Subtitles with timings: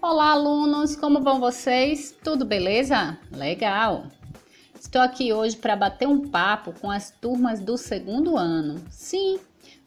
[0.00, 2.16] Olá, alunos, como vão vocês?
[2.22, 3.18] Tudo beleza?
[3.32, 4.06] Legal!
[4.80, 8.80] Estou aqui hoje para bater um papo com as turmas do segundo ano.
[8.90, 9.40] Sim,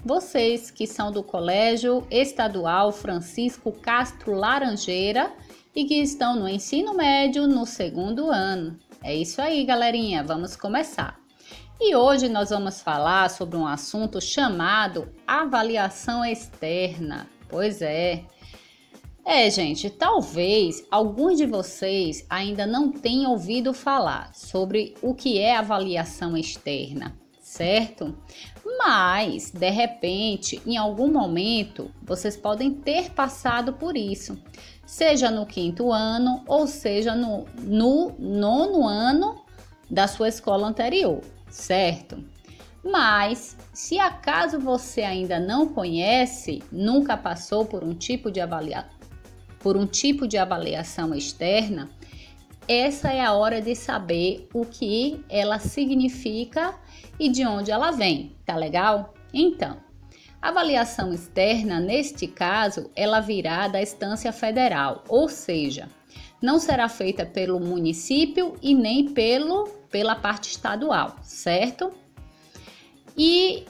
[0.03, 5.31] vocês que são do Colégio Estadual Francisco Castro Laranjeira
[5.73, 8.77] e que estão no ensino médio no segundo ano.
[9.01, 11.17] É isso aí, galerinha, vamos começar.
[11.79, 17.29] E hoje nós vamos falar sobre um assunto chamado avaliação externa.
[17.47, 18.25] Pois é.
[19.23, 25.55] É, gente, talvez alguns de vocês ainda não tenham ouvido falar sobre o que é
[25.55, 28.17] avaliação externa, certo?
[28.79, 34.41] Mas, de repente, em algum momento, vocês podem ter passado por isso,
[34.87, 39.45] seja no quinto ano ou seja no, no nono ano
[39.89, 42.23] da sua escola anterior, certo?
[42.83, 49.00] Mas, se acaso você ainda não conhece, nunca passou por um tipo de avaliação,
[49.61, 51.89] por um tipo de avaliação externa,
[52.67, 56.75] essa é a hora de saber o que ela significa
[57.19, 59.13] e de onde ela vem, tá legal?
[59.33, 59.77] Então,
[60.41, 65.89] avaliação externa, neste caso, ela virá da instância federal, ou seja,
[66.41, 71.91] não será feita pelo município e nem pelo pela parte estadual, certo?
[73.17, 73.65] E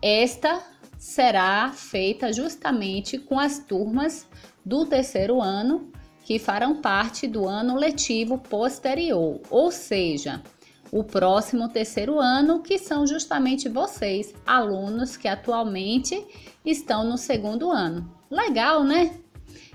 [0.00, 0.62] esta
[1.06, 4.26] será feita justamente com as turmas
[4.64, 5.92] do terceiro ano
[6.24, 10.42] que farão parte do ano letivo posterior, ou seja,
[10.90, 16.26] o próximo terceiro ano, que são justamente vocês, alunos que atualmente
[16.64, 18.12] estão no segundo ano.
[18.28, 19.16] Legal, né?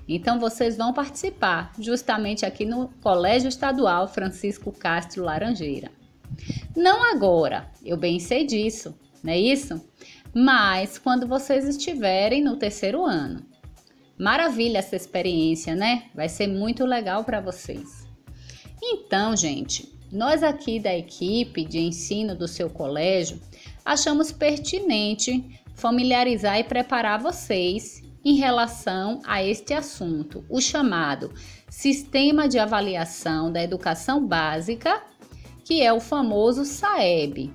[0.09, 5.89] Então vocês vão participar justamente aqui no Colégio Estadual Francisco Castro Laranjeira.
[6.75, 8.93] Não agora, eu bem sei disso,
[9.23, 9.81] não é isso?
[10.33, 13.45] Mas quando vocês estiverem no terceiro ano.
[14.17, 16.05] Maravilha essa experiência, né?
[16.13, 18.07] Vai ser muito legal para vocês.
[18.81, 23.41] Então, gente, nós aqui da equipe de ensino do seu colégio
[23.83, 31.33] achamos pertinente familiarizar e preparar vocês em relação a este assunto, o chamado
[31.67, 35.01] Sistema de Avaliação da Educação Básica,
[35.63, 37.51] que é o famoso SAEB,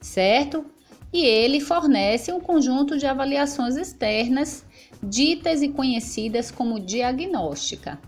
[0.00, 0.64] certo?
[1.12, 4.64] E ele fornece um conjunto de avaliações externas
[5.02, 8.00] ditas e conhecidas como diagnóstica,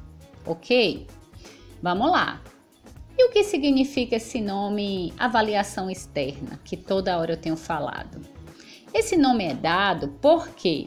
[0.47, 1.07] ok?
[1.83, 2.41] Vamos lá.
[3.19, 8.21] E o que significa esse nome avaliação externa, que toda hora eu tenho falado?
[8.95, 10.87] Esse nome é dado porque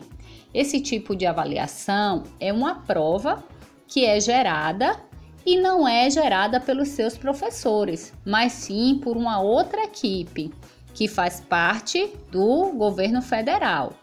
[0.53, 3.43] esse tipo de avaliação é uma prova
[3.87, 4.99] que é gerada
[5.45, 10.51] e não é gerada pelos seus professores, mas sim por uma outra equipe
[10.95, 13.93] que faz parte do governo federal.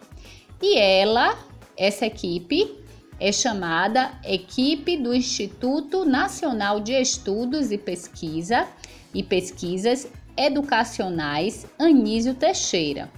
[0.63, 1.37] E ela
[1.77, 2.79] essa equipe
[3.19, 8.69] é chamada Equipe do Instituto Nacional de Estudos e Pesquisa
[9.15, 13.11] e Pesquisas Educacionais Anísio Teixeira.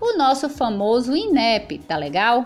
[0.00, 2.44] O nosso famoso INEP, tá legal?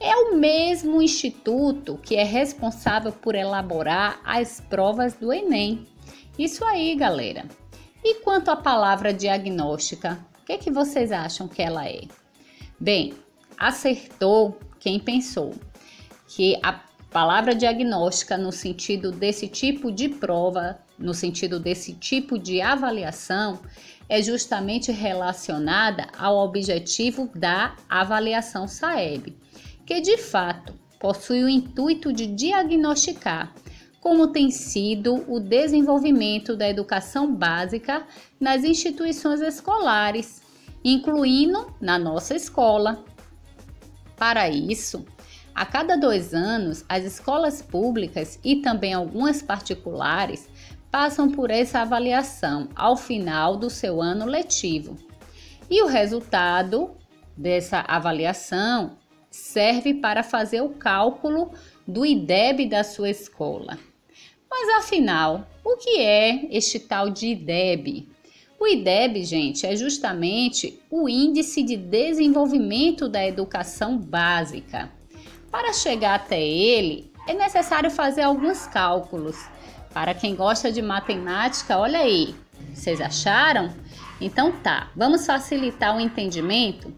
[0.00, 5.86] É o mesmo instituto que é responsável por elaborar as provas do Enem.
[6.38, 7.44] Isso aí, galera.
[8.06, 12.02] E quanto à palavra diagnóstica, o que, que vocês acham que ela é?
[12.78, 13.14] Bem,
[13.56, 15.54] acertou quem pensou
[16.28, 22.60] que a palavra diagnóstica, no sentido desse tipo de prova, no sentido desse tipo de
[22.60, 23.58] avaliação,
[24.06, 29.34] é justamente relacionada ao objetivo da avaliação SAEB,
[29.86, 33.50] que de fato possui o intuito de diagnosticar
[34.04, 38.06] como tem sido o desenvolvimento da educação básica
[38.38, 40.42] nas instituições escolares,
[40.84, 43.02] incluindo na nossa escola,
[44.14, 45.06] para isso,
[45.54, 50.50] a cada dois anos, as escolas públicas e também algumas particulares
[50.90, 54.98] passam por essa avaliação ao final do seu ano letivo.
[55.70, 56.94] E o resultado
[57.34, 58.98] dessa avaliação
[59.30, 61.52] serve para fazer o cálculo
[61.88, 63.78] do IDEB da sua escola.
[64.56, 68.08] Mas afinal, o que é este tal de IDEB?
[68.56, 74.92] O IDEB, gente, é justamente o Índice de Desenvolvimento da Educação Básica.
[75.50, 79.36] Para chegar até ele, é necessário fazer alguns cálculos.
[79.92, 82.32] Para quem gosta de matemática, olha aí,
[82.72, 83.74] vocês acharam?
[84.20, 86.94] Então tá, vamos facilitar o entendimento?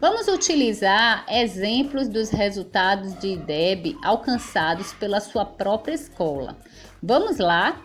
[0.00, 6.56] Vamos utilizar exemplos dos resultados de IDEB alcançados pela sua própria escola.
[7.00, 7.80] Vamos lá?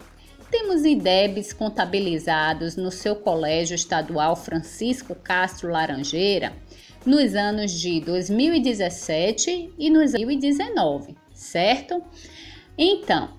[0.50, 6.54] Temos IDEBs contabilizados no seu Colégio Estadual Francisco Castro Laranjeira
[7.06, 12.01] nos anos de 2017 e nos 2019, certo?
[12.75, 13.38] Então,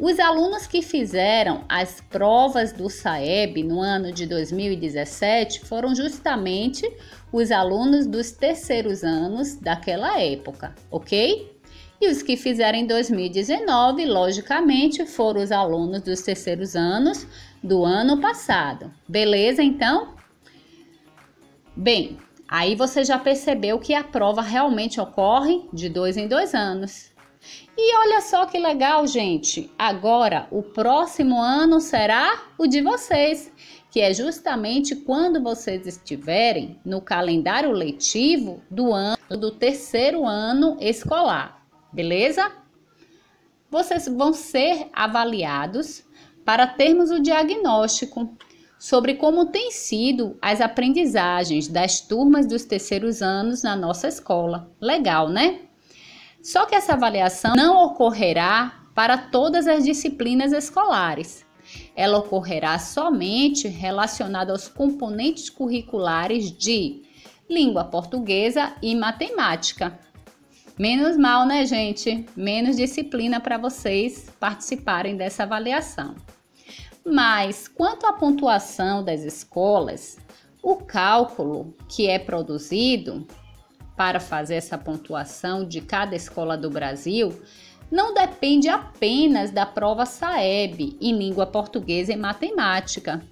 [0.00, 6.90] os alunos que fizeram as provas do SAEB no ano de 2017 foram justamente
[7.30, 11.59] os alunos dos terceiros anos daquela época, ok?
[12.00, 17.26] E os que fizeram em 2019, logicamente, foram os alunos dos terceiros anos
[17.62, 18.90] do ano passado.
[19.06, 20.14] Beleza, então?
[21.76, 22.16] Bem,
[22.48, 27.10] aí você já percebeu que a prova realmente ocorre de dois em dois anos.
[27.76, 29.70] E olha só que legal, gente.
[29.78, 33.52] Agora, o próximo ano será o de vocês,
[33.90, 41.59] que é justamente quando vocês estiverem no calendário letivo do ano do terceiro ano escolar.
[41.92, 42.50] Beleza?
[43.70, 46.04] Vocês vão ser avaliados
[46.44, 48.36] para termos o diagnóstico
[48.78, 54.70] sobre como têm sido as aprendizagens das turmas dos terceiros anos na nossa escola.
[54.80, 55.60] Legal, né?
[56.42, 61.44] Só que essa avaliação não ocorrerá para todas as disciplinas escolares.
[61.94, 67.02] Ela ocorrerá somente relacionada aos componentes curriculares de
[67.48, 69.98] língua portuguesa e matemática.
[70.80, 72.24] Menos mal, né, gente?
[72.34, 76.14] Menos disciplina para vocês participarem dessa avaliação.
[77.04, 80.16] Mas quanto à pontuação das escolas,
[80.62, 83.26] o cálculo que é produzido
[83.94, 87.42] para fazer essa pontuação de cada escola do Brasil
[87.90, 93.22] não depende apenas da prova SAEB em língua portuguesa e matemática,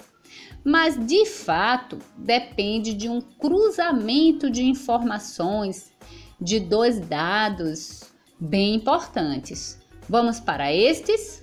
[0.63, 5.97] mas de fato depende de um cruzamento de informações
[6.41, 8.05] de dois dados
[8.39, 9.79] bem importantes.
[10.09, 11.43] Vamos para estes?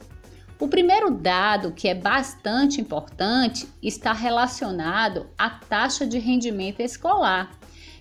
[0.59, 7.51] O primeiro dado, que é bastante importante, está relacionado à taxa de rendimento escolar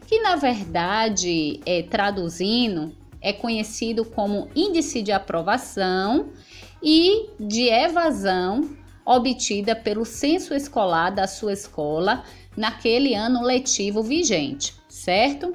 [0.06, 6.28] que na verdade, é, traduzindo, é conhecido como índice de aprovação
[6.82, 12.22] e de evasão obtida pelo censo escolar da sua escola
[12.56, 15.54] naquele ano letivo vigente, certo?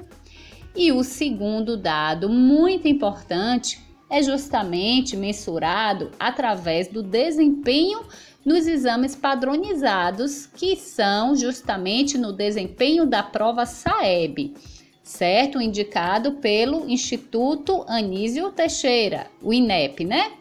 [0.74, 8.02] E o segundo dado muito importante é justamente mensurado através do desempenho
[8.44, 14.54] nos exames padronizados, que são justamente no desempenho da prova SAEB,
[15.02, 15.60] certo?
[15.60, 20.32] Indicado pelo Instituto Anísio Teixeira, o INEP, né?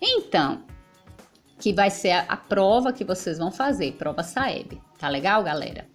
[0.00, 0.62] Então,
[1.58, 4.80] que vai ser a, prova que vocês vão fazer, prova SAEB.
[4.98, 5.86] Tá legal, galera?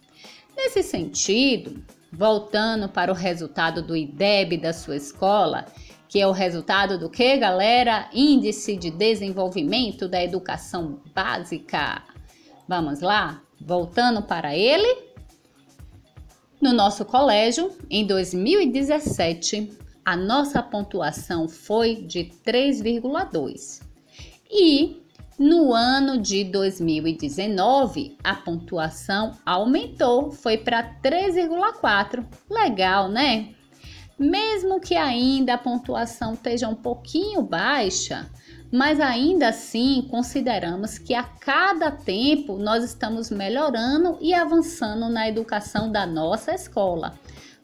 [0.56, 5.65] Nesse sentido, voltando para o resultado do IDEB da sua escola,
[6.07, 8.09] que é o resultado do que, galera?
[8.13, 12.04] Índice de Desenvolvimento da Educação Básica.
[12.68, 13.42] Vamos lá?
[13.59, 15.07] Voltando para ele.
[16.62, 23.81] No nosso colégio, em 2017, a nossa pontuação foi de 3,2.
[24.50, 25.04] E
[25.37, 32.25] no ano de 2019, a pontuação aumentou, foi para 3,4.
[32.49, 33.49] Legal, né?
[34.17, 38.27] Mesmo que ainda a pontuação esteja um pouquinho baixa,
[38.71, 45.91] mas ainda assim consideramos que a cada tempo nós estamos melhorando e avançando na educação
[45.91, 47.13] da nossa escola,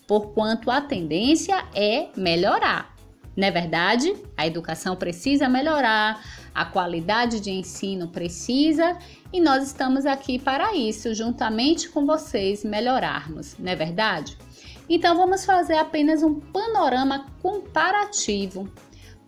[0.07, 2.93] porquanto a tendência é melhorar.
[3.35, 4.15] Não é verdade?
[4.37, 6.21] A educação precisa melhorar,
[6.53, 8.97] a qualidade de ensino precisa
[9.31, 14.37] e nós estamos aqui para isso, juntamente com vocês, melhorarmos, não é verdade?
[14.87, 18.69] Então vamos fazer apenas um panorama comparativo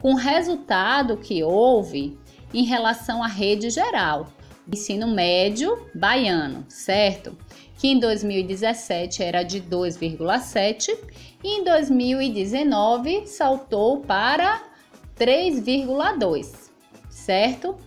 [0.02, 2.18] com o resultado que houve
[2.54, 4.28] em relação à rede geral,
[4.72, 7.38] ensino médio baiano, certo?
[7.78, 10.96] Que em 2017 era de 2,7
[11.44, 14.62] e em 2019 saltou para
[15.18, 16.65] 3,2,
[17.16, 17.78] certo?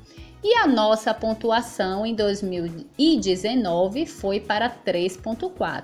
[0.42, 5.82] E a nossa pontuação em 2019 foi para 3,4.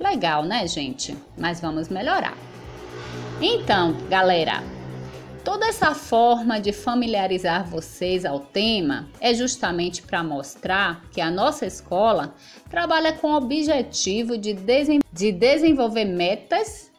[0.00, 1.16] Legal, né, gente?
[1.36, 2.36] Mas vamos melhorar.
[3.40, 4.62] Então, galera,
[5.44, 11.66] toda essa forma de familiarizar vocês ao tema é justamente para mostrar que a nossa
[11.66, 12.34] escola
[12.70, 14.56] trabalha com o objetivo de,
[15.12, 16.91] de desenvolver metas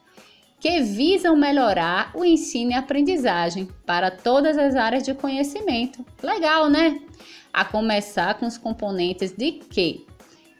[0.64, 6.06] que visam melhorar o ensino e aprendizagem para todas as áreas de conhecimento.
[6.24, 7.02] Legal, né?
[7.52, 10.06] A começar com os componentes de quê?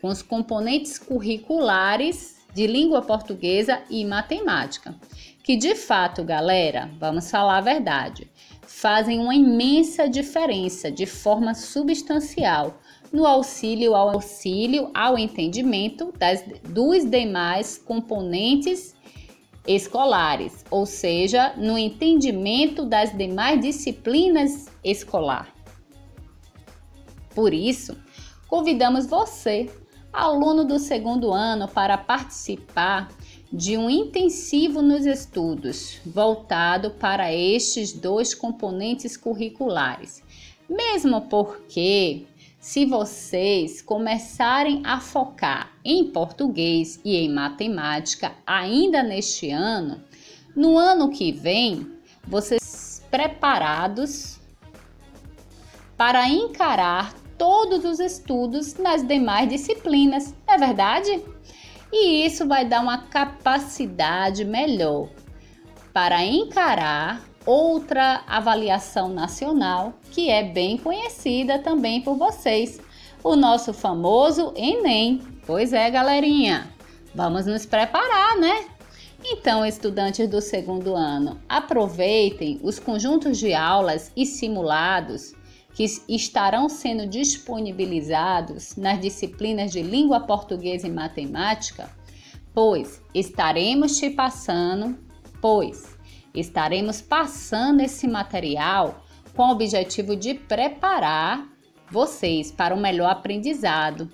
[0.02, 4.94] Com os componentes curriculares de língua portuguesa e matemática,
[5.42, 8.30] que de fato, galera, vamos falar a verdade,
[8.68, 12.78] fazem uma imensa diferença de forma substancial
[13.10, 18.94] no auxílio ao auxílio ao entendimento das, dos demais componentes
[19.68, 25.54] escolares, ou seja, no entendimento das demais disciplinas escolar.
[27.34, 27.98] Por isso,
[28.48, 29.70] convidamos você,
[30.12, 33.10] aluno do segundo ano, para participar
[33.52, 40.24] de um intensivo nos estudos, voltado para estes dois componentes curriculares.
[40.68, 42.26] Mesmo porque,
[42.64, 50.02] se vocês começarem a focar em português e em matemática ainda neste ano,
[50.56, 51.92] no ano que vem,
[52.26, 54.40] vocês preparados
[55.98, 61.22] para encarar todos os estudos nas demais disciplinas, não é verdade?
[61.92, 65.10] e isso vai dar uma capacidade melhor
[65.92, 72.80] para encarar outra avaliação nacional que é bem conhecida também por vocês,
[73.24, 75.22] o nosso famoso Enem.
[75.46, 76.70] Pois é, galerinha,
[77.14, 78.66] vamos nos preparar, né?
[79.26, 85.34] Então, estudantes do segundo ano, aproveitem os conjuntos de aulas e simulados
[85.74, 91.90] que estarão sendo disponibilizados nas disciplinas de língua portuguesa e matemática,
[92.54, 94.98] pois estaremos te passando,
[95.42, 95.93] pois
[96.34, 101.48] estaremos passando esse material com o objetivo de preparar
[101.90, 104.10] vocês para o melhor aprendizado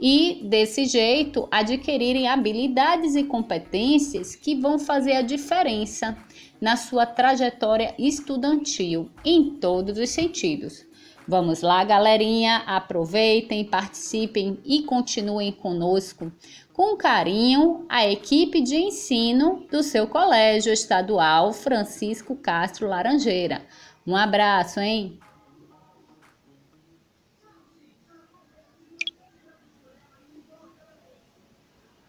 [0.00, 6.16] e desse jeito adquirirem habilidades e competências que vão fazer a diferença
[6.58, 10.89] na sua trajetória estudantil em todos os sentidos.
[11.30, 16.32] Vamos lá, galerinha, aproveitem, participem e continuem conosco.
[16.72, 23.62] Com carinho, a equipe de ensino do seu Colégio Estadual Francisco Castro Laranjeira.
[24.04, 25.20] Um abraço, hein?